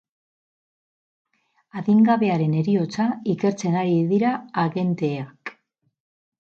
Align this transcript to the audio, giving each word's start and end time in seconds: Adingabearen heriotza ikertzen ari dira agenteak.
Adingabearen 1.81 2.57
heriotza 2.63 3.07
ikertzen 3.37 3.79
ari 3.85 4.03
dira 4.15 4.35
agenteak. 4.67 5.57